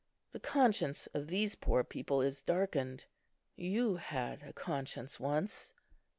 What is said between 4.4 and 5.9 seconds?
a conscience once."